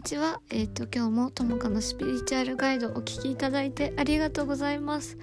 [0.00, 0.40] にちは。
[0.48, 5.18] えっ、と、今日もともかのスピリチュアルガイドお聞きいただいてありがとうございます。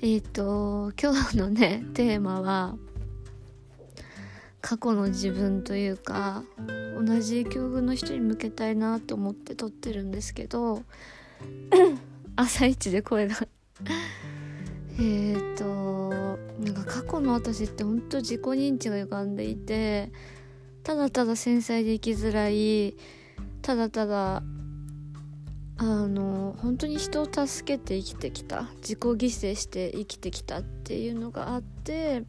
[0.00, 2.76] えっ、と、今日のね、 テーマは、
[4.60, 6.44] 過去の自分というか、
[7.04, 10.84] 同じ境遇の人に向けたいなと思って撮ってるんですけど、
[12.36, 13.34] 朝一で声が
[15.00, 16.10] えっと、
[16.60, 20.12] なんか過去の私ってほんと自己認知が歪んでいて、
[20.84, 22.94] ただただ繊細で生きづらい
[23.66, 24.44] ただただ
[25.78, 28.68] あの本当に人を助けて生きてきた。
[28.76, 32.22] 自己犠牲して生きてきたっていうのがあって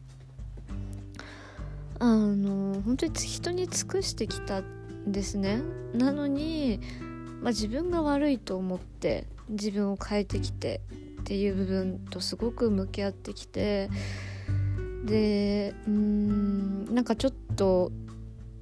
[2.00, 5.62] あの本当に人に尽くしてきたんですね。
[5.94, 6.80] なのに、
[7.40, 10.80] まあ、自分が悪いと思って自分を変えてきて
[11.20, 13.90] っていう部分とすごく向き合ってきて
[15.04, 17.92] でうんなんかちょっと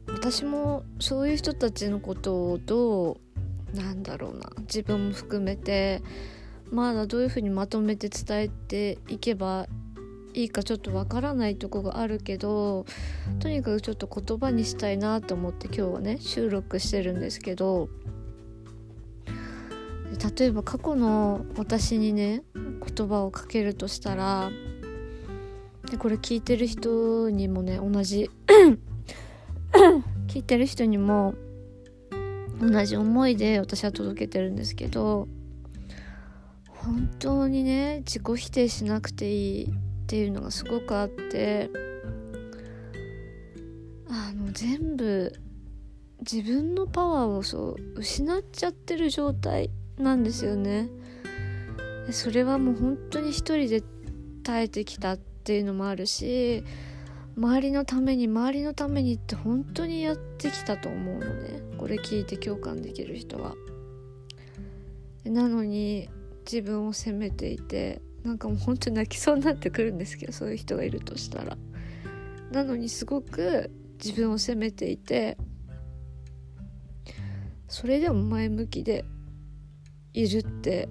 [0.08, 3.18] 私もそういう人たちのことをど
[3.74, 6.02] うなんだろうな自分も含めて
[6.70, 9.66] まだどういうふうにまとめて伝えていけば
[10.34, 12.84] いいかちょっとわからないとこがあるけど
[13.40, 17.88] とにかくちょっと言葉にしたいなと思って今日はね収録してるんですけど
[20.38, 24.50] 例えば過去の私にね言葉をかけるとしたら
[25.90, 28.30] でこれ聞いてる人にもね同じ
[30.36, 31.34] 聞いてる人にも
[32.60, 35.28] 同じ思いで私は届けてるんですけど
[36.66, 39.68] 本当にね自己否定しなくていいっ
[40.06, 41.70] ていうのがすごくあって
[44.10, 45.32] あの全部
[46.20, 50.90] 自分のパワーをそう失っちゃってる状態なんですよね。
[52.10, 53.82] それはもう本当に一人で
[54.44, 56.62] 耐えてきたっていうのもあるし
[57.36, 63.54] 周りのために周りのためにって本当にやってきたと思うのねこれ聞いて共感できる人は。
[65.24, 66.08] なのに
[66.50, 71.56] 自分を責めていてなんかもう本当に泣きそうになってくるんですけどそういう人がいるとしたら。
[72.52, 73.70] なのにすごく
[74.02, 75.36] 自分を責めていて
[77.68, 79.04] それでも前向きで
[80.12, 80.88] いるって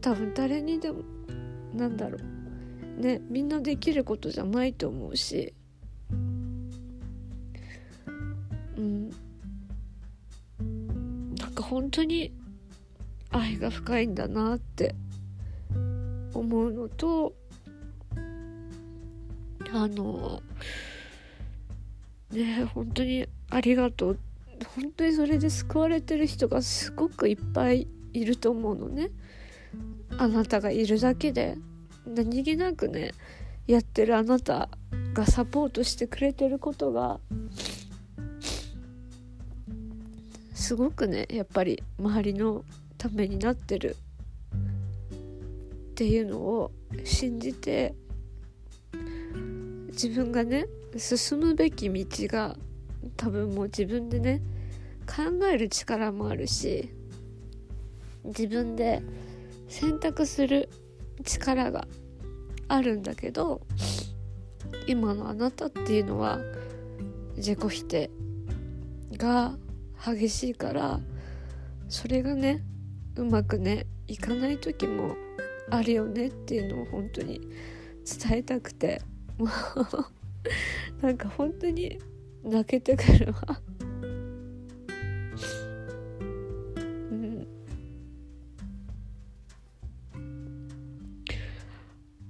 [0.00, 1.02] 多分誰にでも
[1.72, 2.18] なんだろ
[2.98, 5.54] うねみんなできることじゃないと思うし
[8.80, 9.10] うん。
[11.36, 12.32] なんか本当に
[13.30, 14.94] 愛が深いんだなって
[16.34, 17.34] 思うのと
[19.72, 20.42] あの
[22.32, 24.18] ね本当にありがとう。
[24.76, 29.10] 本当にそれで救われてる人がすごくいっぱいいると思うのね。
[30.18, 31.56] あなたがいるだけで。
[32.06, 33.12] 何気なくね
[33.66, 34.68] やってるあなた
[35.14, 37.20] がサポートしてくれてることが
[40.60, 42.64] すごくねやっぱり周りの
[42.98, 43.96] ためになってる
[44.52, 46.70] っていうのを
[47.02, 47.94] 信じて
[49.88, 50.66] 自分がね
[50.98, 52.56] 進むべき道が
[53.16, 54.42] 多分もう自分でね
[55.06, 56.90] 考える力もあるし
[58.24, 59.02] 自分で
[59.66, 60.68] 選択する
[61.24, 61.88] 力が
[62.68, 63.62] あるんだけど
[64.86, 66.38] 今のあなたっていうのは
[67.36, 68.10] 自己否定
[69.16, 69.54] が
[70.04, 71.00] 激しいから
[71.88, 72.62] それがね
[73.16, 75.16] うまくねいかない時も
[75.70, 77.40] あるよねっていうのを本当に
[78.04, 79.02] 伝えたくて
[79.38, 79.48] もう
[81.06, 81.98] なんか本当に
[82.42, 83.60] 泣けてくるわ。
[87.10, 87.46] うん。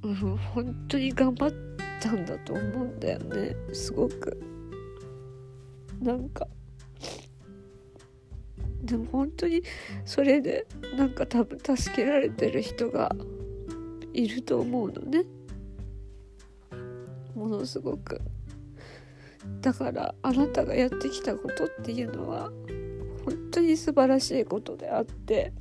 [0.02, 1.52] うん本当に頑張っ
[2.00, 4.40] たんだと思うんだよねすごく。
[6.00, 6.46] なんか
[8.82, 9.62] でも本当に
[10.04, 13.14] それでなんか多分助けられてる人が
[14.12, 15.24] いると思うのね。
[17.34, 18.20] ものすごく。
[19.60, 22.50] だからあなたがやってきたことっていうのは
[23.24, 25.52] 本当に素晴らしいことであって。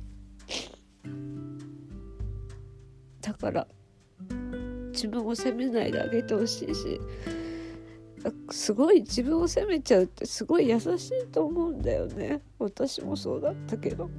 [3.20, 3.66] だから
[4.92, 7.00] 自分を責めないであげてほしいし
[8.50, 12.42] すごい自分を責めちゃうってすごい優しいと思うんだよね。
[12.58, 14.10] 私もそうだったけど。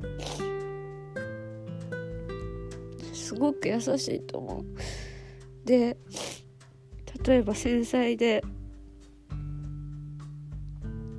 [3.13, 4.65] すごく優しいと思う。
[5.65, 5.98] で
[7.25, 8.44] 例えば繊細で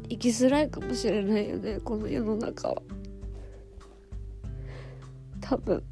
[0.09, 2.83] 生きづらいかもしれないよねこの世の中は。
[5.41, 5.83] 多分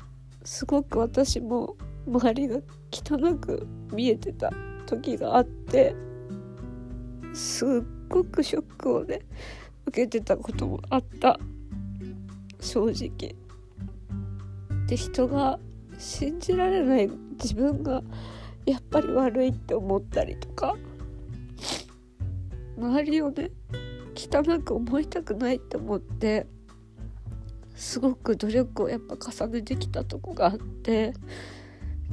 [0.45, 1.77] すごく私も
[2.07, 2.59] 周りが
[2.91, 4.51] 汚く見えてた
[4.87, 5.95] 時があって
[7.35, 7.69] すっ
[8.09, 9.21] ごくショックをね
[9.87, 11.39] 受けてたこともあった。
[12.61, 13.35] 正直。
[14.87, 15.59] で人が
[15.99, 17.11] 信じられない。
[17.43, 18.03] 自分が
[18.67, 20.77] やっぱり悪いって思ったりとか。
[22.77, 23.51] 周りをね
[24.15, 26.47] 汚く思いたくないって思って
[27.75, 31.15] すごく努力をやっぱ重ねてきたとこがあって。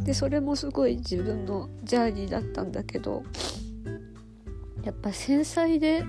[0.03, 3.23] でそれもすごい自分のジャーニーだったんだけど
[4.87, 6.05] やっぱ繊細で、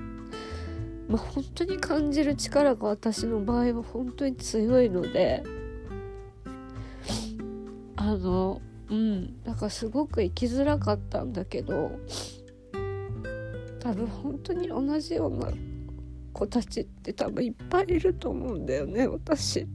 [1.08, 5.42] まあ、本当に感じる力が私の場合は本当に強いので
[7.96, 11.98] あのうんだからすごく生きづらかったんだけど
[13.80, 15.50] 多分本当に同じような
[16.32, 19.66] 子たちって多分いっぱいいると思うんだよね私。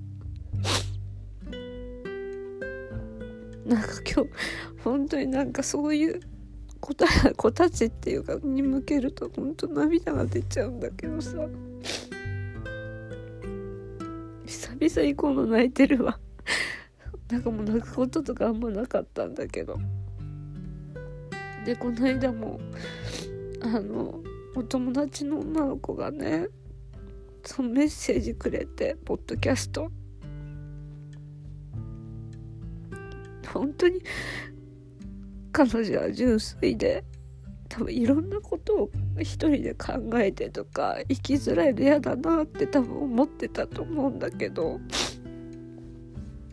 [3.66, 4.30] なんか今日
[4.82, 6.22] 本当になんかそういう
[6.84, 11.38] 子た子たちっていうかに向けると本当涙が出ちゃうんだけどさ。
[14.46, 16.20] 久々にこの泣いてるわ。
[17.32, 19.78] なんかもう泣くこととかあんまなかったんだけど。
[21.64, 22.60] でこの間も
[23.62, 24.20] あの
[24.54, 26.48] お友達の女の子がね
[27.46, 29.90] そのメッセージくれてポッドキャスト。
[33.54, 34.02] 本当に
[35.54, 37.04] 彼女は純粋で
[37.70, 38.90] 多分いろんなことを
[39.20, 44.80] 一人で考えてとか生きづらいの嫌だなって多分思ってたと思うんだけど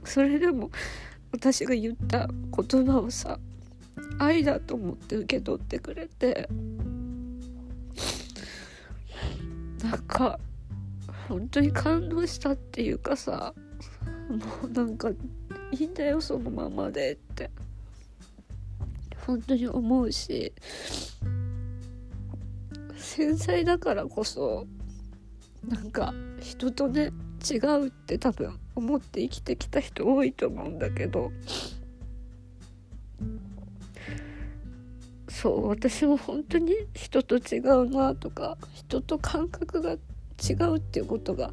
[0.04, 0.70] それでも
[1.32, 3.38] 私が言った言葉をさ
[4.18, 6.48] 愛だと思って受け取ってくれて
[9.82, 10.38] なんか
[11.28, 13.54] 本当に感動したっていうかさ
[14.28, 15.14] もうなんかい
[15.72, 17.50] いんだよそのままでって。
[19.26, 20.52] 本当に思うし
[22.96, 24.66] 繊細だからこそ
[25.66, 27.12] なんか人とね
[27.50, 31.32] 違うって多分思って生きてきた人多いと思うんだけど
[35.28, 41.50] そう私も本当に人と違うなとか人と感覚が違うっていうことが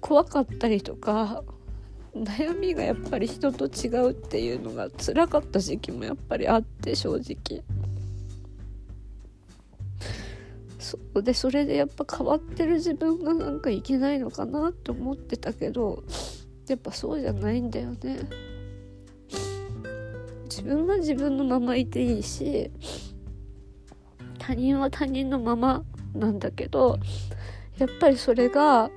[0.00, 1.42] 怖かったりとか
[2.24, 7.62] 悩みがやっぱり人と違うっていうのが辛かった時期もやっぱりあって正直。
[10.78, 16.02] そうでそれでやっぱ変わってる自分がなんかいけないのかなって思ってたけど
[16.66, 18.20] やっぱそうじゃないんだよね。
[20.44, 22.70] 自分は自分のままいていいし
[24.38, 26.98] 他人は他人のままなんだけど
[27.78, 28.90] やっぱりそれが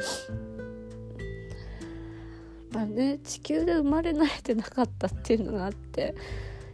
[2.72, 3.20] まあね。
[3.24, 6.16] 地球で生まれ慣れてなかったっていうのがあって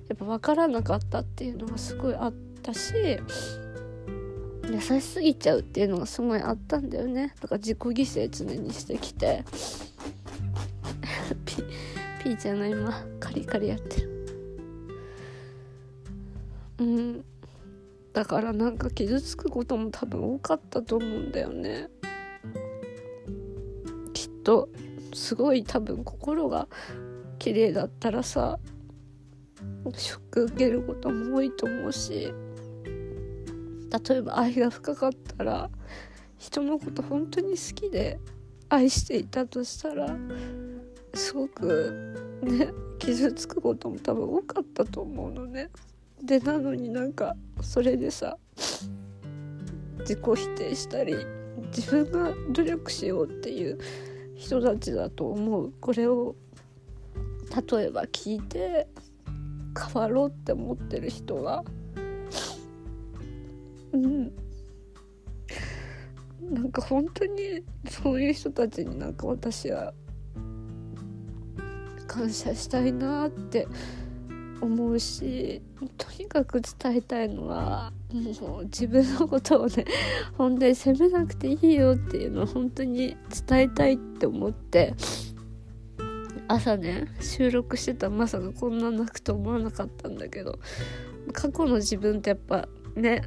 [0.08, 2.94] やっぱ分からなかったっていうのがすごいあったし
[4.70, 7.34] 優しすぎちゃうっていうのがすごいあったんだよね。
[7.42, 9.44] だから自己犠牲常にしてきて。
[11.46, 11.56] ピ
[12.24, 14.28] ピーちゃんが今カリカリやってる。
[16.80, 17.26] うん。
[18.14, 21.90] だからなんか傷つくことも多分多かったと思うんだよね。
[24.14, 24.70] きっと。
[25.18, 26.68] すごい多分心が
[27.40, 28.60] 綺麗だったらさ
[29.96, 32.32] ショック受けることも多いと思うし
[32.86, 35.70] 例えば愛が深かったら
[36.38, 38.20] 人のこと本当に好きで
[38.70, 40.16] 愛していたとしたら
[41.16, 42.70] すごくね
[43.00, 45.70] 傷つくことも多分多かったと思うのね。
[46.22, 48.38] でなのになんかそれでさ
[50.00, 51.16] 自己否定したり
[51.76, 53.80] 自分が努力しようっていう
[54.38, 55.74] 人たちだと思う。
[55.82, 56.36] これを
[57.72, 58.88] 例えば聞いて
[59.78, 61.64] 変わろうって思ってる人は
[63.94, 64.32] うん。
[66.52, 69.94] なんか本当にそういう人たちになんか私は
[72.08, 73.68] 感謝したいなって
[74.62, 75.62] 思うし
[75.98, 77.92] とにかく伝えたいのは
[78.42, 79.86] もう自分のことをね
[80.38, 83.16] 本当に責めなくていいよっていうのを本当に
[83.48, 84.96] 伝えたいって思って
[86.48, 90.60] 朝ね収録してたまさかこんな泣くと思わなかったんだけど
[91.34, 93.24] 過去の自分ってやっぱね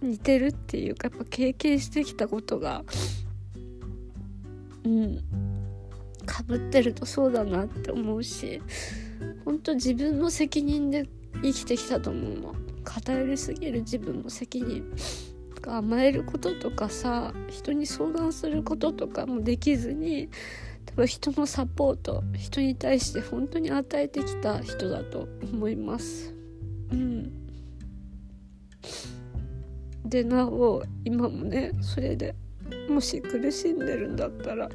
[0.00, 2.84] 似てるっていうかやっぱ経験してきたことが
[4.84, 5.20] うん
[6.24, 8.62] かぶってるとそうだなって思うし
[9.44, 11.08] 本当自分の責任で
[11.42, 12.54] 生きてきたと思うの。
[12.84, 14.84] 偏りすぎる自分の責任。
[15.64, 20.28] 甘えることとかさ人に相談することとかもできずに
[20.86, 26.34] 多分人のサポート人に対して本当に与えてきた人だと思います。
[26.90, 27.32] うん。
[30.04, 32.34] でなお今もねそれで
[32.88, 34.68] もし苦しんでるんだったら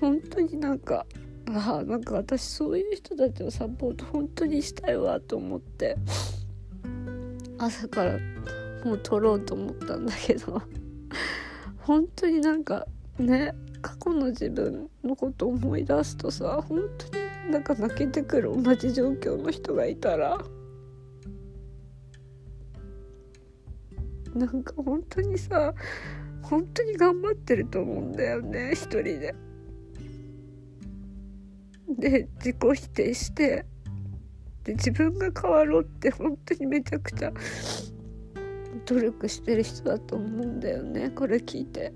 [0.00, 1.06] 本当になんか
[1.50, 5.96] ああなんか私そういう人たちをサポート本当にしたいわと思って
[7.58, 8.18] 朝から
[8.84, 10.62] もう撮ろうと思ったんだけど
[11.80, 12.86] 本当になんか
[13.18, 20.38] ね過去の自分のこと思い出すとさ本当になんか泣けてくる同じ状況の人がいたら
[24.34, 25.74] なんか本当にさ
[26.42, 29.34] 本当に頑張ってると思うんだよね一人で。
[31.98, 33.64] で自己否定して
[34.64, 37.32] で自分が変わろうって本当にめちゃくちゃ
[38.86, 41.10] 努力してる人だと思うんだよね。
[41.10, 41.92] これ聞いて。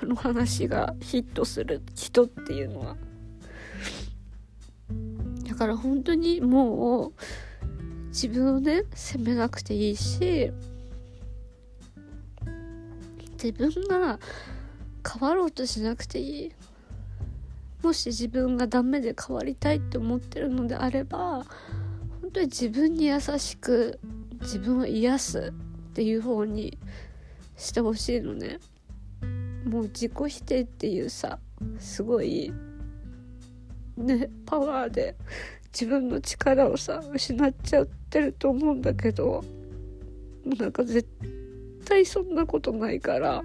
[0.00, 2.96] この話がヒットする人っていうのは。
[5.46, 7.12] だから本当にもう
[8.08, 10.50] 自分をね責めなくていいし
[13.32, 14.18] 自分が
[15.06, 16.52] 変わろうとしなくていい。
[17.82, 21.44] もし自分がダメで変わりたいって思ってるのであれば
[22.20, 23.98] 本当に自分に優しく
[24.40, 25.52] 自分を癒す
[25.90, 26.78] っていう方に
[27.56, 28.58] してほしいのね。
[29.64, 31.38] もう自己否定っていうさ
[31.78, 32.50] すごい
[33.96, 35.16] ねパワーで
[35.72, 39.42] 自分の力をさ失っちゃってると思うんだけども
[40.46, 41.06] うなんか絶
[41.84, 43.42] 対そんなことないから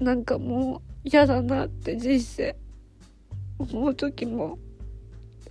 [0.00, 2.56] なんかもう嫌だなって人生。
[3.58, 4.58] 思う時も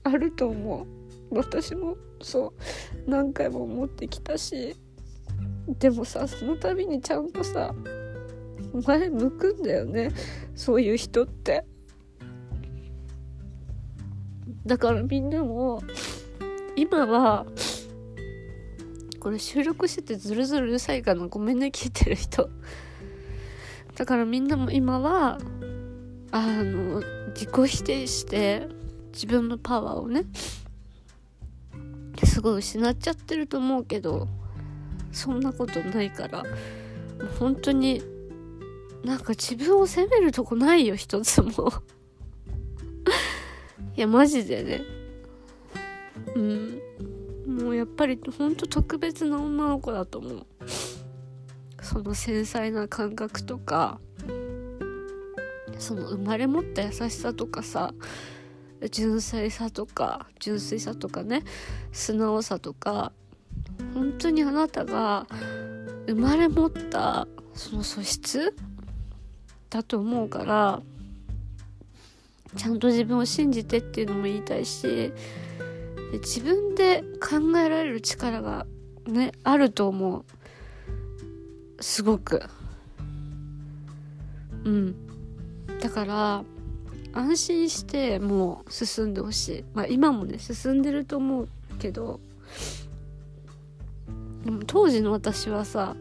[0.04, 0.88] あると思
[1.32, 1.36] う。
[1.36, 2.48] 私もそ
[3.08, 4.76] う何回も思ってきたし。
[5.78, 7.76] でもさその度にちゃんとさ
[8.88, 10.12] 前向くんだよね。
[10.56, 11.64] そういう人って。
[14.66, 15.82] だからみんなも
[16.76, 17.46] 今は
[19.20, 21.28] これ収録しててズルズルうるさいかな。
[21.28, 22.50] ごめんね聞いてる人。
[24.00, 25.38] だからみんなも今は
[26.32, 27.04] あの
[27.34, 28.70] 自己否定して
[29.12, 30.24] 自分のパワーをね
[32.24, 34.30] すごい失っちゃってると思うけど
[35.12, 36.46] そんなことないから
[37.40, 38.02] 本当に
[39.04, 41.52] なんか自分を責めるとこないよ一つも。
[43.98, 44.82] いやマジでね。
[46.36, 46.80] うん。
[47.48, 50.46] もうやっぱりほんと特別な女の子だと思う。
[51.90, 54.00] その繊細な感覚とか
[55.80, 57.96] その生まれ持った優しさとかさ
[58.92, 61.44] 純粋さとか純粋さとかね
[61.92, 63.12] 素直さとか
[63.96, 65.26] 本当にあなたが
[66.06, 68.56] 生まれ持ったその素質
[69.72, 70.82] だと思うから
[72.56, 75.12] ちゃんと自分を信じてっていうのも言いたいし
[76.14, 78.68] 自分で考えられる力が
[79.08, 80.39] ねあると思う。
[81.80, 82.42] すごく。
[84.64, 84.96] うん。
[85.80, 86.44] だから
[87.14, 89.66] 安心してもう進んでほしい。
[89.74, 92.20] まあ今もね進んでると思うけど
[94.44, 95.96] でも当時の私はさ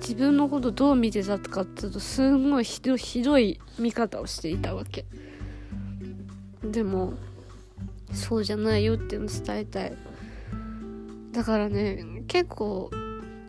[0.00, 5.04] 自分のことどう見てたかっていうとすんごいひどひどい見方をしていたわけ。
[6.62, 7.14] でも
[8.12, 9.96] そうじゃないよっていうの伝えたい。
[11.32, 12.90] だからね結構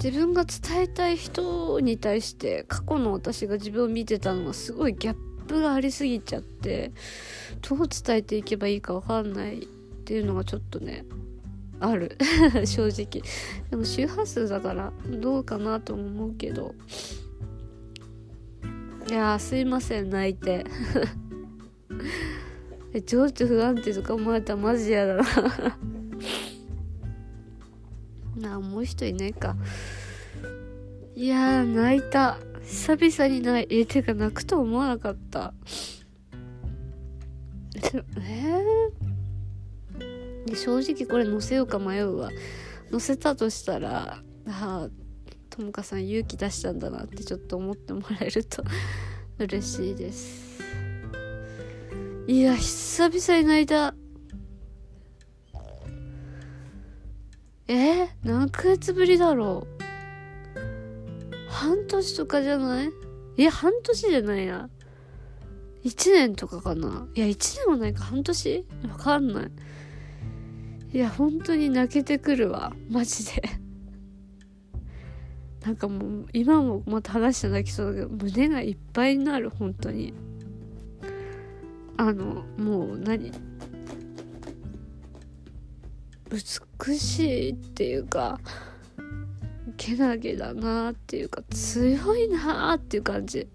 [0.04, 5.16] 自分が伝えたい人に対して過去の私が自分を見てたのがすごいギャッ
[5.48, 6.92] プがありすぎちゃって
[7.62, 9.66] どう伝えていけばいいか分かんないっ
[10.04, 11.06] ていうのがちょっとね
[11.80, 12.18] ある。
[12.66, 13.24] 正直。
[13.70, 16.74] でも周波数だからどうかなとも思うけど。
[19.10, 20.66] いやすいません泣いて。
[23.06, 25.24] 情緒不安定とか思われたらマジ嫌だな。
[28.56, 29.56] あもう一人いないか。
[31.16, 32.38] いや泣いた。
[32.64, 35.54] 久々に泣いえてか泣くと思わなかった。
[37.76, 42.30] えー、正直これ載せようか迷うわ。
[42.92, 44.90] 載せたとしたらああ
[45.50, 48.64] ともかさん勇気出したんだなってちょっと思ってもらえると
[49.40, 50.62] 嬉しいです。
[52.28, 53.96] いや久々に泣いた。
[57.74, 59.82] えー、何ヶ月ぶりだろう。
[61.50, 62.90] 半年とかじゃない？
[63.38, 64.70] いや半年じゃないな。
[65.86, 67.08] 1年とかかな。
[67.16, 68.04] いや1年もないか。
[68.04, 68.66] 半年？
[68.90, 69.52] わかんない。
[70.94, 72.74] いや本当に泣けてくるわ。
[72.90, 73.42] マジで。
[75.66, 80.14] なんかもう今もまた話して泣きそうだけど胸がいっぱいになる本当に。
[81.96, 83.32] あのもう何？
[86.32, 88.40] 美しいっていうか
[89.76, 93.48] けなげだなっていうか強いなっていう感じ。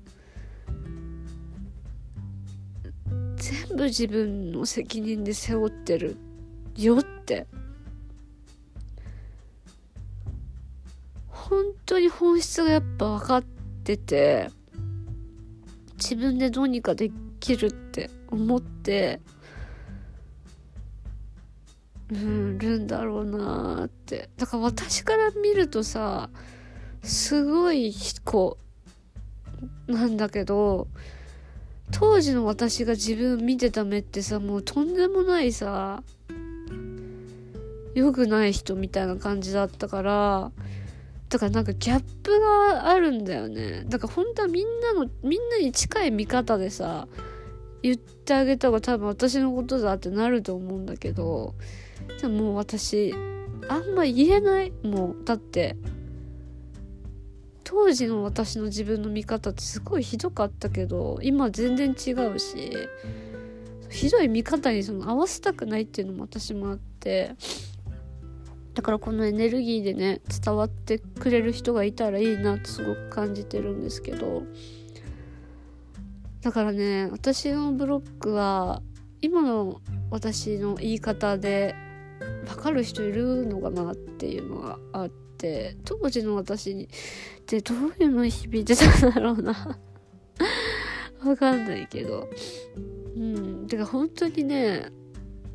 [3.37, 6.16] 全部自分の責任で背負ってる
[6.76, 7.47] よって。
[11.28, 13.45] 本当に本質がやっぱ分かっ
[13.85, 14.50] てて
[15.95, 19.21] 自分でどうにかできるって思って
[22.08, 26.30] るんだろうなってだから私から見るとさ
[27.02, 27.94] すごい
[28.25, 28.58] 子
[29.86, 30.88] なんだけど
[31.92, 36.02] 当時の私が自分見てた目ってさもうとんでもないさ
[37.94, 40.52] 良くない人みたいな感じだったから
[41.28, 47.08] だからなんかギャップがあるんだよねだから本当はみんなのみんなに近い見方でさ
[47.86, 51.54] 言ってあげた方が多分私のことだってなると思うんだけど
[52.20, 53.14] でももう私
[53.68, 55.76] あんま言えないもうだって
[57.62, 62.72] 当時の私の自分の見方ってすごいひどかったけど今全然違うし
[63.88, 67.36] ひどい見方にその合わせたくないっていうのも私もあって
[68.74, 74.42] だからこのエネルギーでね伝わってくれる人がいたらいいなってすごく感じてるんですけど
[76.40, 78.82] だからね私のブロックは
[79.20, 81.74] 今の私の言い方で
[82.46, 86.88] 分かる人いるのかなっていうのがあって当時の私にっ
[87.46, 89.78] てどういうの響いてたんだろうな。
[91.24, 92.28] わかんないけど。
[93.16, 93.66] うん。
[93.66, 94.90] てか本当にね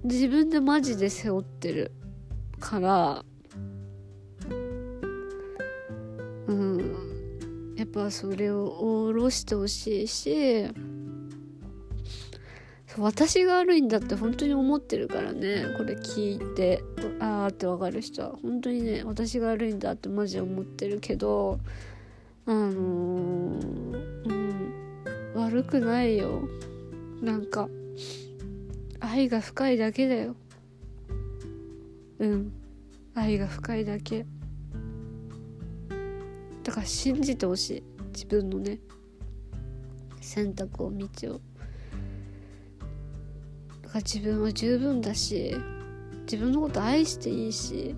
[0.04, 1.92] 自分でマジで背負ってる
[2.60, 3.26] から
[7.94, 10.68] ぱそれを下ろしてほしいし
[12.98, 16.84] 私が悪いんだって本当に思ってるからねこれ聞いて。
[17.20, 18.36] あーってわかる人は。
[18.42, 21.60] 本当にね私が悪いんだってマジで思ってるけど
[22.48, 24.74] あのー、うん
[25.36, 26.48] 悪くないよ。
[27.22, 27.70] なんか
[29.00, 30.36] 愛が深いだけだよ。
[32.20, 32.52] うん
[33.14, 34.26] 愛が深いだけ。
[36.64, 37.84] だから信じてほしい。
[38.14, 38.80] 自分のね。
[40.20, 41.42] 選択を道を。
[43.84, 45.56] だから自分は十分だし
[46.22, 47.94] 自分のこと愛していいし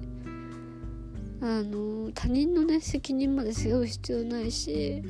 [1.42, 5.04] あの他人のね責任まで背負う必要ないし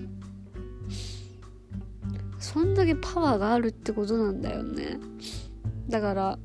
[2.40, 5.00] そんだけパワーがあるってことなんだよね。
[5.88, 6.40] だから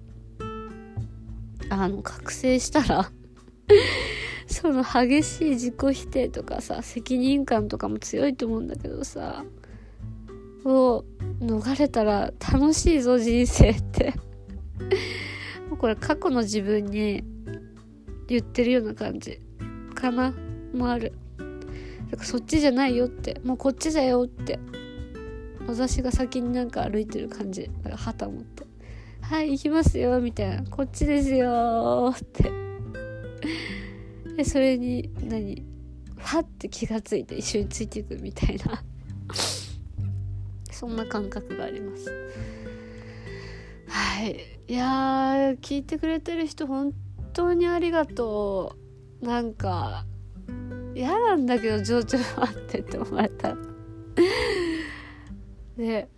[1.70, 3.10] あの覚醒したら
[4.48, 9.44] その激しい自己否定とかさ責任感とかも強いと思うんだけどさ
[10.64, 11.04] を
[11.40, 14.14] 逃れたら楽しいぞ人生って。
[15.68, 17.22] もうこれ過去の自分に
[18.26, 19.40] 言ってるような感じ
[19.94, 20.34] かな。
[20.74, 21.12] もある。
[22.10, 23.40] だからそっちじゃないよって。
[23.44, 24.58] もうこっちだよって。
[25.66, 27.70] 私が先になんか歩いてる感じ。
[27.82, 28.64] だか旗持って。
[29.20, 30.64] はい行きますよみたいな。
[30.64, 32.50] こっちですよって。
[34.38, 35.66] でそれに何
[36.16, 38.84] ファって気がついて一緒についていくみたいな。
[40.70, 42.08] そんな感覚があります。
[43.88, 44.36] はい。
[44.68, 46.92] いやー聞いてくれてる人本
[47.32, 48.76] 当にありがと
[49.20, 49.26] う。
[49.26, 50.06] なんか
[50.94, 53.56] 嫌なんだけど情緒待ってって思われた。
[55.76, 56.08] で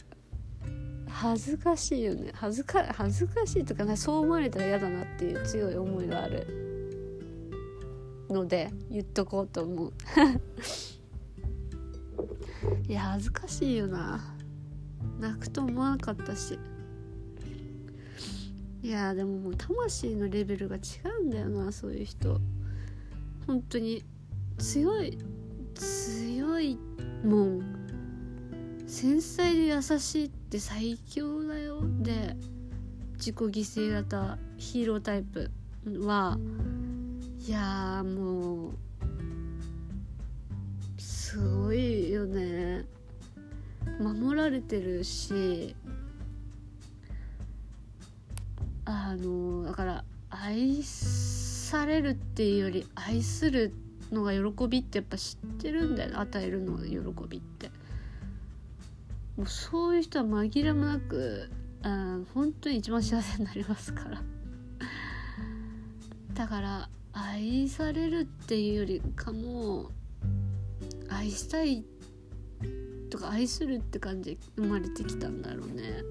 [1.08, 2.32] 恥ずかしいよね。
[2.34, 6.69] 恥ずか恥ずかしいとかねそう思われたら嫌だなっていう強い思いがある。
[8.32, 9.92] ので言っとこうと思う。
[12.88, 14.20] いや恥ずかしいよな。
[15.18, 16.58] 泣くと思わなかったし。
[18.82, 20.80] いやでももう魂のレベルが違
[21.20, 22.40] うんだよなそういう人。
[23.46, 24.04] 本当に
[24.58, 25.18] 強い
[25.74, 26.78] 強い
[27.24, 27.60] もん。
[28.86, 31.82] 繊細で優しいって最強だよ。
[32.00, 32.36] で
[33.14, 35.50] 自己犠牲型ヒーロータイプ
[36.06, 36.38] は
[37.46, 38.72] いやもう
[40.98, 42.84] すごいよね。
[43.98, 45.74] 守られてるし
[48.84, 53.72] あのだから愛されるっていうより愛する
[54.12, 56.16] のが喜びってやっぱ知ってるんだよね。
[56.16, 56.98] 与えるのが喜
[57.28, 57.70] びって。
[59.36, 61.50] もうそういう人は紛れもなく
[61.82, 64.22] あ本当に一番幸せになりますから。
[66.34, 69.90] だから愛されるっていうよりかも
[71.08, 71.84] 愛したい
[73.10, 76.02] とか愛するって感じで生まれてきたんだろうね。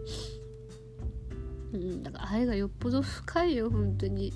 [1.73, 4.33] うんだから愛がよっぽど深いよ本当に。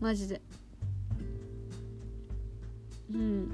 [0.00, 0.40] マジで。
[3.12, 3.50] うん。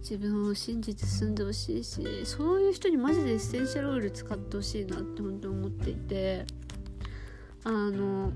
[0.00, 6.46] 自分を信じて進んでほしいしそういう人にマジでエッセンシャルオイル使ってほしいなって本当に思っていて。
[7.64, 8.32] あの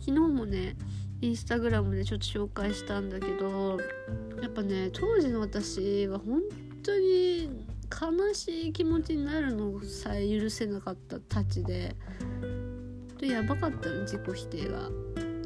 [0.00, 0.76] 昨日もね
[1.20, 3.78] インスタグラムでちょっと紹介したんだけど
[4.42, 6.40] やっぱね当時の私は本
[6.82, 7.50] 当に
[7.90, 11.94] 悲しい気持ちになるのさえ許せなかったたちで
[13.18, 14.90] でやばかったの自己否定が。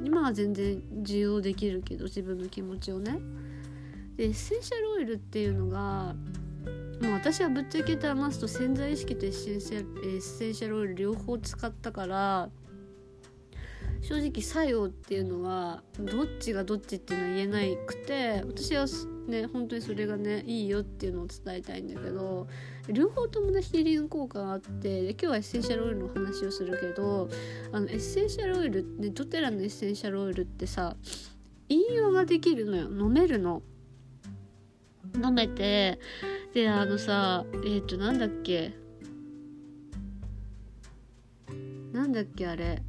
[0.04, 3.18] 今は全然受容できるけど自分の気持ちをね。
[4.16, 6.14] でエッセンシャルオイルっていうのが
[7.02, 12.48] もう私はぶっちゃけて話すと潜在意識とエッセンシャルエッセンシャルオイル両方使ったから
[14.06, 18.84] 正直作用っていうのはどっちがどっちっていうのは言えなくて私は
[19.26, 22.46] ね本当にそれがねいいよっていうのを伝えたいんだけど
[22.88, 27.30] 両方ともねヒーリング効果があってで今日はエッセンシャルオイルの話をするけど
[27.72, 30.96] あのエッセンシャルオイルねドテラのエッセンシャルオイルってさ
[31.70, 32.90] 飲用ができるのよ。
[32.90, 33.62] 飲めるの。
[35.22, 35.98] 飲めて
[36.52, 38.74] であのさえっ、ー、となんだっけ？
[41.92, 42.82] なんだっけあれ？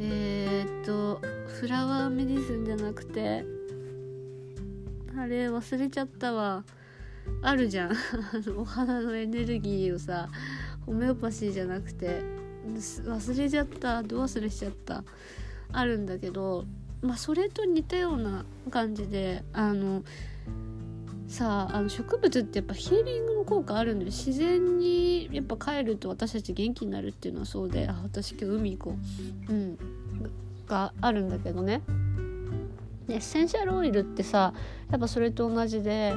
[0.00, 3.44] えー、っとフラワーメディスンじゃなくて
[5.16, 6.64] あれ忘れちゃったわ。
[7.42, 7.92] あるじゃん。
[8.56, 10.28] お花のエネルギーをさ
[10.86, 12.22] ホメオパシーじゃなくて
[12.66, 14.02] 忘れちゃった。
[14.02, 15.04] どう忘れしちゃった？
[15.72, 16.64] あるんだけど
[17.02, 20.02] まあそれと似たような感じであの
[21.28, 28.96] さああの植物ってやっぱヒーリングの効果あるんで自然にやっぱ帰ると私たち元気になるっていうのはそうであ私今日海行こ
[29.48, 29.52] う。
[29.52, 29.78] うん。
[30.66, 31.82] があるんだけどね。
[33.08, 34.52] エッセンシャルオイルってさ
[34.90, 36.12] やっぱそれと同じで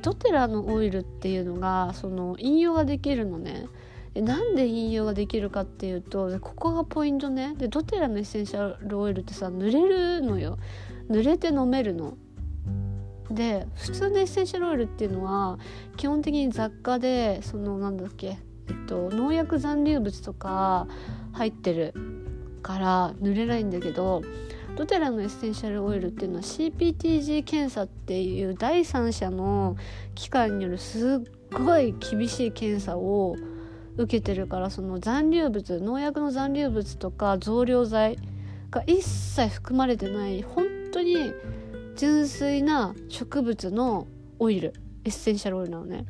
[0.00, 3.66] ドテラのオイルっていうのがその引用ができるのね。
[4.14, 7.54] なんで引用ができるかっていうとここがポイントね。
[7.56, 10.58] でドテラのエッセンシャルオイルってさ濡れるのよ。
[11.08, 12.16] 濡れて飲めるの。
[13.30, 15.58] で普通のエッセンシャルオイルっていうのは
[15.96, 20.86] 基本的に雑貨でそのなんだっけ、えっと、農薬残留物とか
[21.32, 21.94] 入ってる
[22.62, 24.22] から濡れないんだけど
[24.76, 29.76] ドテラのエッセンシャルオイルっていうのは CPTG 検査っていう第三者の
[30.14, 33.36] 機関によるすっごい厳しい検査を
[33.96, 38.18] 受けてるからその残留物農薬の残留物とか増量剤
[38.70, 41.32] が一切含まれてない本当に
[41.96, 44.06] 純粋な植物の
[44.38, 46.06] オイルエッセンシャルオイルなのね。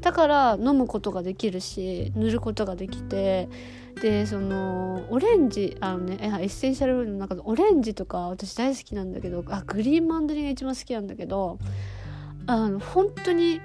[0.00, 3.48] だから飲むことができるし塗ることができて
[4.00, 11.58] でそのオレンジあのねエッセンシャルオイルの中でオレンジとか私大好きなんだけどあグリーンマンドリンが一番好きなんだけど
[12.46, 13.60] あの本当に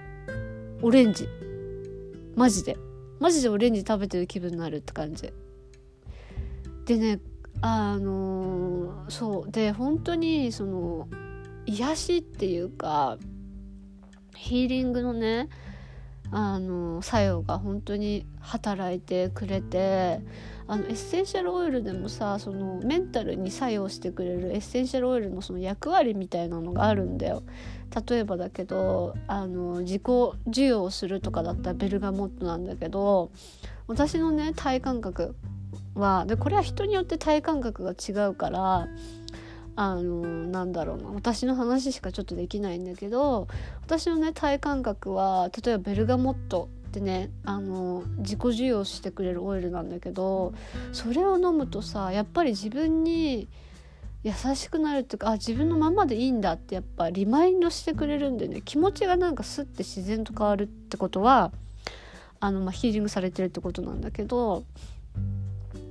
[0.81, 1.29] オレンジ。
[2.35, 2.75] マジで。
[3.19, 5.31] マジでオレンジ食べてる気分になるって感じ。
[6.85, 7.21] でね
[7.61, 9.51] あのそう。
[9.51, 11.07] で本当にその
[11.65, 13.17] 癒しっていうか
[14.35, 15.49] ヒーリングのね
[16.31, 20.19] あの作用が本当に働いてくれて
[20.65, 27.43] あのエッセンシャルオイルでもさそのメンタルに作用してくれるエッセンシャルオイルのその役割みたいなのがあるんだよ。
[28.09, 30.01] 例えばだけどあの自己
[30.45, 33.31] 授与をするとかだったらベルガモットなんだけど
[33.87, 35.35] 私のね体感覚
[35.93, 38.87] はでこれは人によって体感覚が違うから
[39.75, 41.09] あのなんだろうな。
[41.09, 43.47] 私の話しかちょっとできないんだけど
[43.81, 50.53] 私のね体感覚は例えばベルガモットってねあの自己授与してくれるオイルなんだけど
[50.91, 53.47] それを飲むとさやっぱり自分に
[54.23, 58.61] 優しくなるっていうかあ自分のままでいいんだってやっぱリマインドしてくれるんでね。
[58.63, 61.51] 気持ちがなんかスッて自然と変わるってことは
[62.39, 64.63] あの、まあ、ヒーリングされてるってことなんだけど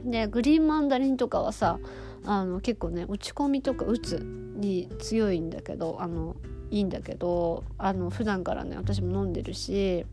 [0.04, 1.78] でグリーンマンダリンとかはさ
[2.24, 6.36] あの結構ね落ち込みとかうつに強いんだけどあの
[6.70, 10.06] いいんだけどあの普段からね私も飲んでるし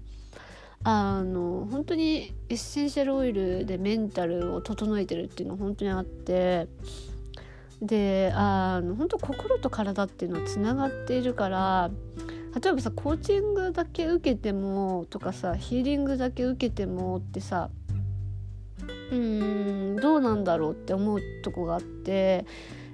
[0.84, 6.68] あの本当にエッセンシャルオイルでメンタルを整えてるっていうのは本当にあって
[7.82, 11.92] であの本当心と体っていうのはつながっているから
[12.62, 17.70] 例えばさコーチングだけ受けてもとかさヒーリングだけ受けてもってさ
[19.12, 22.46] うんどうなんだろうって思うとこがあって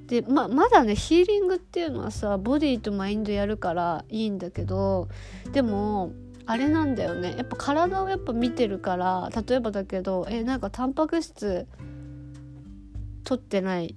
[0.07, 5.09] で、ままだねヒーリングっていうのはさボディとマインドやるからいいんだけど
[5.51, 6.13] でも
[6.45, 11.67] あれなんだよねやっぱ体をやっぱ見てるから例えばだけどえなんかタンパク質
[13.23, 13.95] 取ってない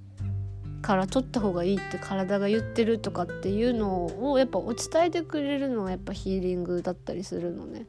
[0.80, 7.86] から取った方がいいって体が言ってるとかっていうのをやっぱお伝えてくれるのはやっぱヒーリングだったりするのね。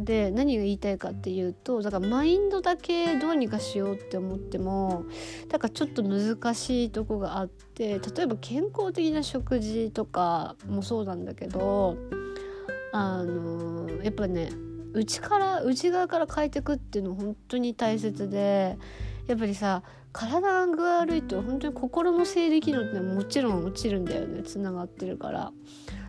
[0.00, 5.04] で何が言いたいかっていうとだからマインドだけどうにかしようって思っても
[5.48, 11.96] だからちょっと難しいとこがあって例えば健康的な食事とかもそうなんだけど
[12.92, 14.50] あのやっぱね
[14.92, 18.76] 内から内側から変えていくっていうの本当に大切で
[19.26, 24.42] やっぱりさ体が具合悪いと本当に心の生理機能ってもちろん落ちるんだよね。
[24.42, 25.52] つながってるから。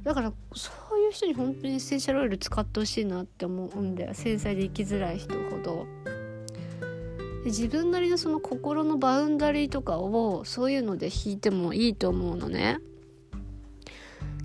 [0.04, 4.14] だからそういう人に本当にエッセンシャルオイル使ってほしいなって思うんだよ。
[4.14, 5.86] 繊細で生きづらい人ほど。
[7.46, 12.80] 自分なりのその心のバウンダリーとかをそういうので引いてもいいと思うのね。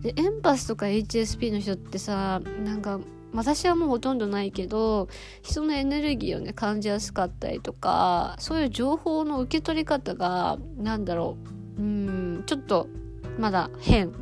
[0.03, 3.01] でエンパスとか HSP の人ってさなんか
[3.35, 5.09] 私はもうほとんどないけど
[5.43, 11.37] 人のエネルギーをね感じやすかったりとかそういう情報の受け取り方が何だろ
[11.79, 11.83] う。
[11.83, 12.89] うんちょっと
[13.39, 14.13] まだ変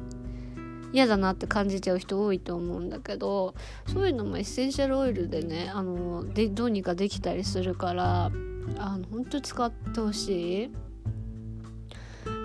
[0.95, 3.55] 嫌だなって感じちゃう人多いと思うんだけど
[3.93, 8.31] そういうのもエッセンシャルオイルでねあのでどうにかできたりするから
[8.79, 10.71] あの本当使ってほしい。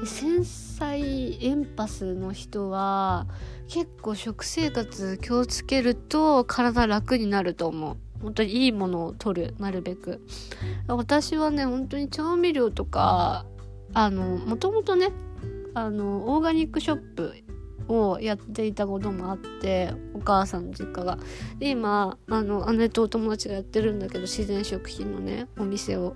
[0.05, 3.27] 繊細エンパスの人は
[3.67, 7.97] 結構食生活気をつけると体楽になると思う。
[8.21, 9.55] 本当にいいものを取る。
[9.59, 10.25] なるべく。
[10.87, 13.45] 私はね本当に調味料とか
[13.93, 15.11] あのもともとね
[15.73, 17.35] あのオーガニックショップ
[17.89, 21.17] をやっていたこともあってお母さんの実家が。
[21.57, 26.15] で今あの姉とお友達がやってるんだけど自然食品のねお店を。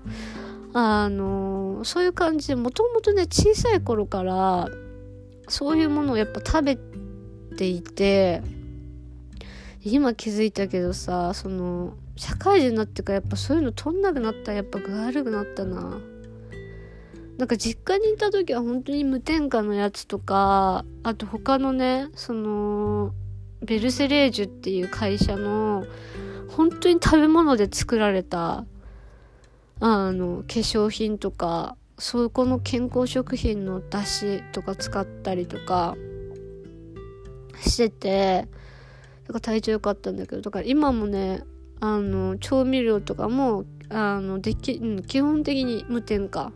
[0.76, 4.68] あのそういう感じでもともとね小さい頃から
[5.46, 6.78] そういうものをやっぱ食べ
[7.56, 8.42] ていて
[9.84, 16.00] 今気づいたけどさその社会人になってからやっぱそういうの取んなくなったやっぱ具合悪くなったな。
[17.38, 23.12] なんか実家にいた時は本当に無添加のやつとかあと他のねその
[23.62, 25.84] ベルセレージュっていう会社の
[26.48, 28.64] 本当に食べ物で作られた
[29.80, 35.96] あの化粧品とかそこの健康食品の出汁とか使ったりとか
[37.60, 38.48] してて
[39.26, 41.42] だから体調良かったんだけどだから今もね
[41.80, 46.52] あの調味料とかもあのでき、ん、基本的に無添加。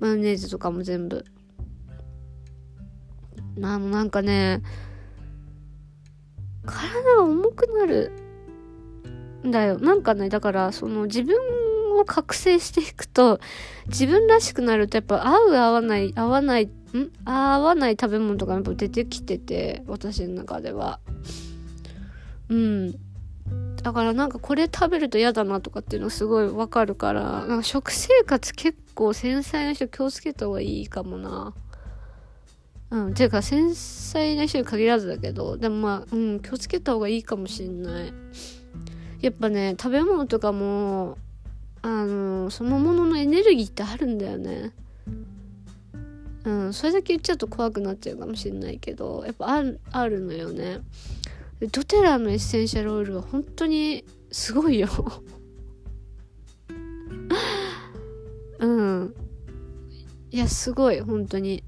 [0.00, 1.24] マヨネーズとかも全部
[3.62, 4.62] あのなんかね
[6.64, 8.12] 体が重くなる
[9.46, 11.34] んだよなんかねだからその自分
[11.98, 13.40] を覚醒していくと、
[13.86, 16.70] 自分らしくなるとやっぱ合う合わない、合わない、ん？
[17.24, 21.00] 合わない食べ物とかやっぱ出てきてて、私の中では。
[22.48, 22.94] うん。
[23.86, 31.54] だからなんかこれ食べると嫌だなとかっていうのすごいわかるから、なんか食生活結構繊細な人気をつけた方がいいかもな。
[32.90, 33.14] うん。
[33.14, 38.12] ていうか繊細な人に限らずだけど、でもまあ、うん、気をつけた方がいいかもしんない。
[39.20, 41.16] やっぱね、食べ物とかも、
[41.82, 44.72] あのそのもののエネルギーってあるんだよね
[46.44, 50.80] うんそれだけ言っちゃうと怖くなっちゃうかもしれないけどやっぱあるのよね
[51.60, 54.88] ドテラのエッセンシャルオイルは本当にすごいよ。
[58.60, 59.14] うん。
[60.30, 61.64] いやすごい本当に。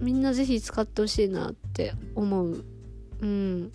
[0.00, 2.64] みんな是非使ってほしいなって思う。
[3.20, 3.70] うん。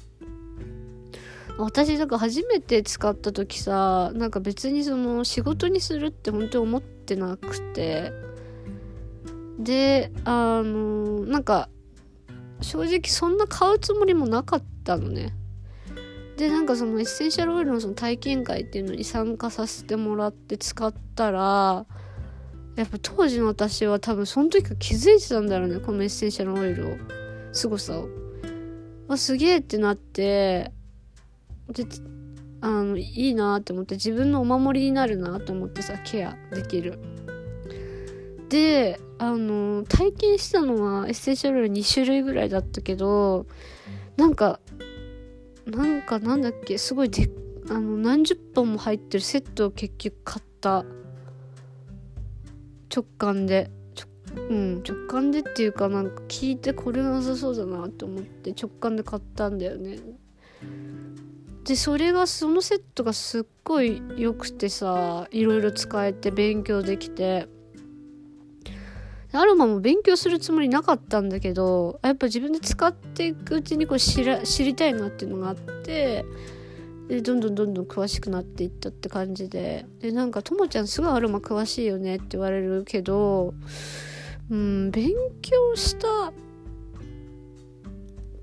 [1.57, 8.11] 私なんか初めて使った時さなんか別にその仕事にするって本当に思ってなくて。
[9.59, 11.69] であのなんか
[12.61, 15.36] 正直そんな買うつもりもなかったのね。
[16.37, 21.85] でなんかそのエッセンシャルオイルのその体験会っていうのに参加させてもらって使ったら
[22.75, 26.97] やっぱ当時の私は多分その時から気づいてたんだろうねこのエッセンシャルオイルを
[27.51, 28.07] 凄さを。
[29.09, 30.71] あすげえってなって
[31.69, 31.85] で
[32.61, 36.99] あのいいなって思って自分のお守りになるなと思ってさケアできる。
[38.49, 43.47] であの体験したのはエッセンシャルオイル2種類ぐらいだったけど
[44.17, 44.59] なんか
[45.67, 47.29] なんかなんだっけすごいで
[47.69, 50.85] あの何十本も入ってるセットを結局買った。
[52.93, 53.69] 直感で。
[54.49, 59.99] うん直感でっていうかなんか聞いてこれなさそうだなって思って直感で買ったんだよね。
[61.63, 67.47] でそれがそのセットがすっごい良くてさいろいろ使えて勉強できて。
[69.33, 76.25] アロマも勉強するつもりなかったんだけどやっぱ自分で使っていくうちにこう知ら知りたいなっていうのがあって
[77.07, 79.85] でどんどんどんどん詳しくなっていったって感じで。
[80.01, 83.53] でなんかともちゃんすごいアロマ詳しいよねって言われるけど
[84.49, 86.33] うん勉強した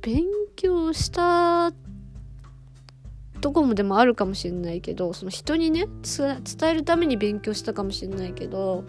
[0.02, 0.24] 勉
[0.56, 1.72] 強した
[3.40, 8.84] トコムでもあるかもしれないけどその人にね伝えるために勉強したかもしれないけど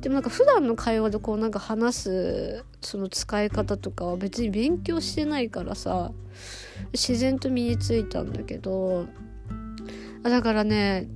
[0.00, 6.12] でもなんか普段の会話でこうなんか話すその使い方とかは別に勉強してないからさ
[6.92, 9.06] 自然と身についたんだけど
[10.22, 11.08] あだからね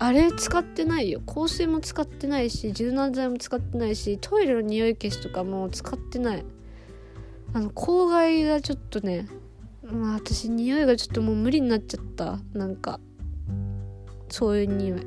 [0.00, 1.20] あれ使ってないよ。
[1.26, 6.44] 香水も使ってないし柔軟剤も使ってないしトイレの匂い消しとかも使ってない。
[7.52, 9.26] あの公害がちょっとね
[9.82, 12.38] まあ私匂いがちょっともう無理になっちゃった。
[12.52, 13.00] なんか
[14.28, 15.06] そういう匂い。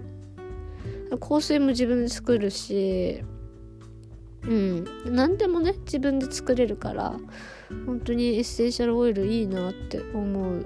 [1.17, 3.24] 香水も自分で作るし
[4.43, 4.86] うん。
[5.06, 7.15] 何でもね自分で作れるから
[7.86, 10.65] 本当にエッセンシャルオイルいいなって思う。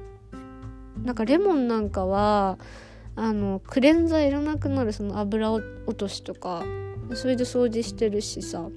[1.03, 2.58] なんかレモンなんかは
[3.15, 5.63] あのクレンザーいらなくなるその油落
[5.95, 6.63] としとか
[7.13, 8.69] それで掃除してるしさ。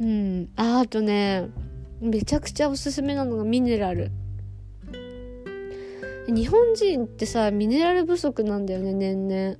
[0.00, 0.48] うん。
[0.56, 1.48] ああとね
[2.00, 4.10] めちゃくちゃおすすめなのがミネラル。
[6.26, 9.56] 日本人ってさミネラル不足なんだよね年々。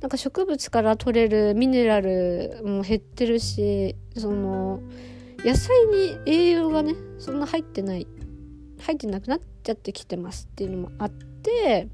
[0.00, 4.80] なんか植物から取れるミネラルも減ってるしその
[5.44, 8.06] 野菜に栄養がねそんな入ってない
[8.80, 11.88] 入ってなくなっちゃってきてますっていうのもあって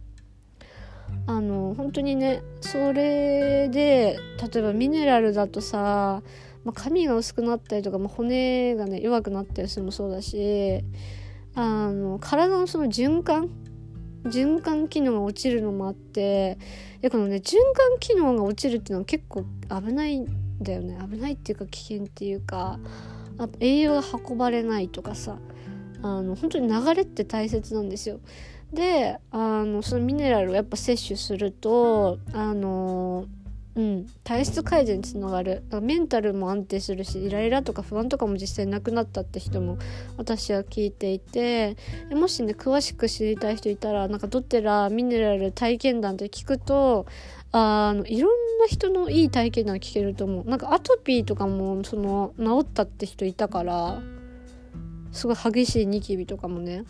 [1.26, 4.18] あの本当にねそれで
[4.52, 6.22] 例えばミネラルだとさ、
[6.64, 10.84] まあ、髪が薄くなったりとか、まあ、骨がね弱くなったりするのもそうだし
[11.54, 13.50] あの体のその循環
[14.24, 16.58] 循環機能が落ちるのもあって
[17.00, 20.26] でこのね循環機能が落ちるっていうのは結構危ないん
[20.60, 22.78] だよね危ないっていうか危険っていうか
[23.38, 25.36] あと栄養が運ばれないとかさ
[26.02, 28.20] あの本当に流れって大切なんですよ。
[28.72, 33.26] であのそのミネラルをやっぱ摂取するとあの
[33.76, 35.62] うん、体質改善につながる。
[35.68, 39.76] だからメンタルも安定するしイライラとか不安とかも実際なくなったって人も
[40.16, 41.76] 私は聞いていて
[42.10, 47.04] もしね詳しく知りたい人いたらなんかドテラミネラル体験談って聞くと
[47.52, 50.44] あのいろんな人のいい体験談聞けると思う。
[50.48, 54.00] なんかアトピーとかもその治ったって人いたから
[55.12, 56.84] すごい激しいニキビとかもね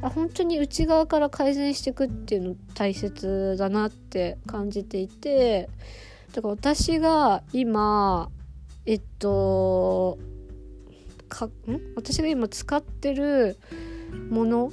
[0.00, 5.68] 本当に内側から改善していくっていうの大切だなって感じていて
[6.32, 8.30] だから私が今
[8.86, 10.18] えっと
[11.28, 11.50] かん？
[11.96, 13.58] 私が今使ってる
[14.30, 14.70] ものっ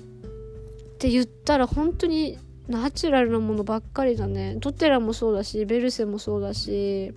[0.97, 4.55] て言ったら本当にナチュラルなものばっかりだね。
[4.59, 7.13] ドテラもそうだしベルセもそうだし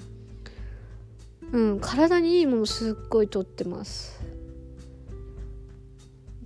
[1.52, 4.17] うん体にいいものすっごいとってます。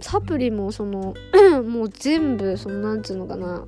[0.02, 1.14] サプリもその
[1.64, 3.66] もう全部そのなんつうのかな。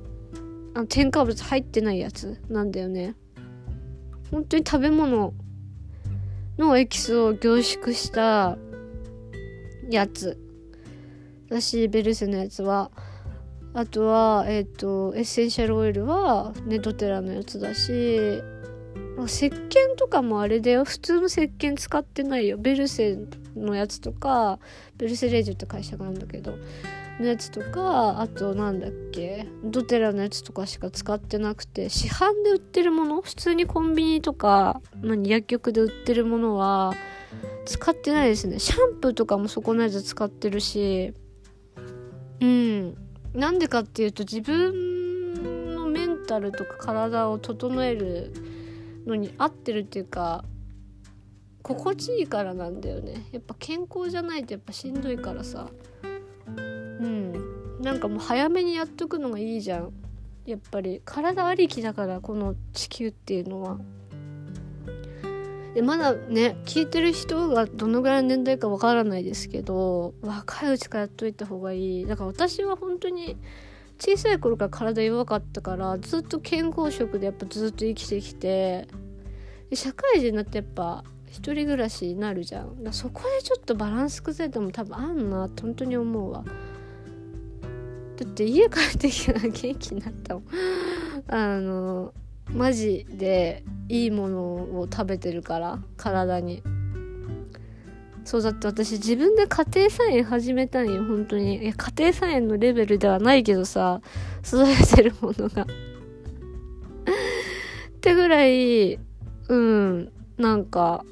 [0.75, 3.15] あ添加物入ってないやつなんだよね。
[4.29, 5.33] 本当に食べ物
[6.57, 8.57] のエキスを凝縮した
[9.89, 10.37] やつ。
[11.49, 12.91] だしベルセのやつは。
[13.73, 18.41] あとはえっ、ー、とエッセンシャルオイルはネトテラのやつだし。
[19.23, 20.83] 石鹸とかもあれだよ。
[20.83, 22.57] 普通の石鹸使ってないよ。
[22.57, 23.17] ベルセ
[23.55, 24.59] のやつとか
[24.97, 26.57] ベルセレージュって会社があるんだけど
[27.19, 33.21] のやつとかあとなんだっけドテラのやつとかしか使ってなくて市販で売ってるもの？
[33.21, 36.93] 普通にコンビニとか何薬局で売ってるものは
[37.65, 38.59] 使ってないですね。
[38.59, 41.13] シャンプーとかもそこのやつ使ってるし
[42.41, 42.95] うん。
[43.33, 48.33] なんでかっていうと自分のメンタルとか体を整える
[49.05, 50.43] のに合ってるっていうか
[51.65, 53.25] 心地いいからなんだよね。
[53.31, 55.67] やっぱ健康じゃないとやっぱしんどいからさ。
[56.05, 56.11] う
[57.07, 57.81] ん。
[57.81, 59.91] なんかもう早めにやっとくのがいいじゃん。
[60.45, 61.01] やっぱり。
[61.03, 63.79] 体ありきだからこの地球っていうのは。
[65.73, 72.05] でまだね聞いてる人がどのぐらいの年代かわからないですけど若いうちからやっといた方がいい。
[72.05, 73.37] だから私は本当に
[73.99, 78.87] 小さい頃から体弱かったからずっと健康食でやっぱずっと生きてきて
[79.73, 82.77] 社会人になってやっぱ一人暮らしになるじゃん。
[82.91, 86.45] そこでちょっとバランス崩れても多分あんなって本当に思うわ。
[88.15, 90.43] だって家帰ってきたら元気になったもん。
[91.27, 92.13] あの
[92.53, 94.39] マジでいいもの
[94.79, 96.63] を食べてるから体に。
[98.25, 101.63] そうだって私自分で家庭菜園始めたんよ本当に。
[101.63, 104.01] いや家庭菜園のレベルではないけどさ
[104.43, 105.61] 育ててるものが。
[105.63, 105.67] っ
[108.01, 108.99] てぐらい
[109.47, 111.05] うんなんか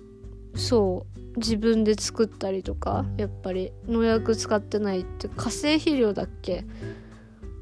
[0.55, 1.05] そ
[1.36, 6.66] う自分で作ったりとかやっぱり農薬使ってないって化成肥料だっけ？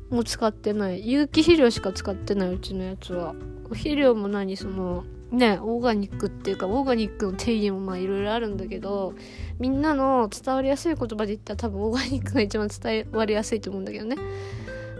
[0.09, 1.09] もう使ってない。
[1.09, 3.35] 有機肥料しか使ってないうちのやつは。
[3.69, 4.57] 肥料も何？
[4.57, 9.13] そのねオーガニックっていうかオーガニックの定義もまあいろいろあるんだけど
[9.59, 14.17] みんなの伝わりやすい言葉で言ったら多分オーガニックが一番伝わりやすいと思うんだけどね。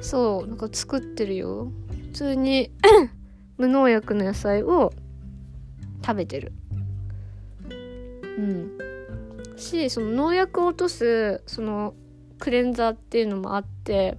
[0.02, 1.72] そうなんか作ってるよ。
[1.90, 2.72] 普通に
[3.58, 4.94] 無農薬の野菜を
[6.04, 6.52] 食べてる。
[8.38, 8.72] うん。
[9.58, 11.94] しその農薬を落とすその
[12.40, 14.18] クレンザーっていうのもあって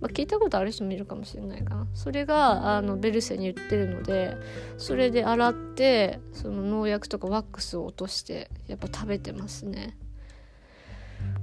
[0.00, 1.86] まあ、聞いたことある人もいるかもしれないかな。
[1.94, 4.36] それがあのベルセに売ってるので
[4.76, 9.96] それで洗ってその農薬とかワックスを落としてやっぱ食べてますね。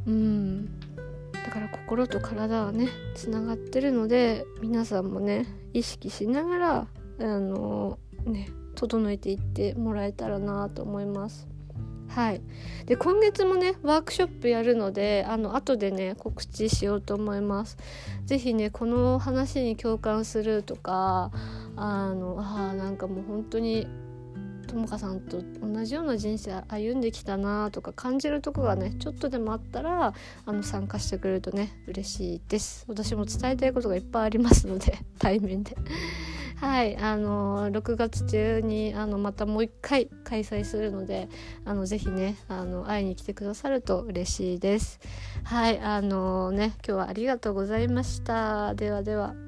[0.08, 0.80] うん。
[1.34, 6.88] だから心と体はねつながってるので皆さんもね意識しながら
[7.20, 11.48] あのね整えていってもらえたらなと思います。
[12.16, 12.42] はい、
[12.86, 17.78] で今月もねワークショップやるのであの後でね告知しようと思います。
[18.26, 21.30] 是非ねこの話に共感するとか
[21.76, 23.86] あのあなんかもう本当に
[24.70, 30.14] ともかさんと同じような人生歩んできたなとか感じるとこがねちょっとでもあったら
[30.46, 32.86] あの参加してくれるとね嬉しいです。
[32.88, 35.76] 私も伝えたいことがいっぱいありますので対面で。
[36.58, 41.30] はいあの6月中にあのまたもう一回開催するので
[41.66, 45.00] あのぜひねあの会いに来てくださると嬉しいです。
[45.44, 48.74] はいあのね今日はありがとうございました。
[48.76, 49.45] ではでは。